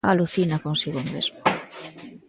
Alucina 0.11 0.63
consigo 0.65 0.99
mesmo! 1.11 1.39